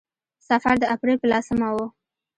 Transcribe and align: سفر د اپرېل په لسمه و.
سفر 0.47 0.75
د 0.81 0.85
اپرېل 0.95 1.17
په 1.21 1.27
لسمه 1.33 1.69
و. 1.75 1.77